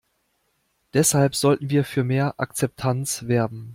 [0.95, 3.69] Deshalb sollten wir für mehr Akzeptanz werben.